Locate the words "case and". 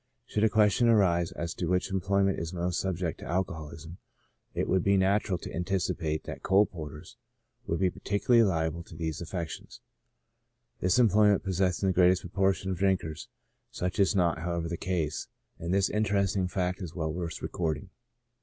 14.75-15.71